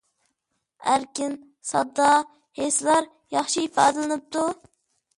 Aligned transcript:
ئەركىن، 0.93 1.35
ساددا 1.73 2.09
ھېسلار 2.63 3.13
ياخشى 3.39 3.71
ئىپادىلىنىپتۇ! 3.71 4.53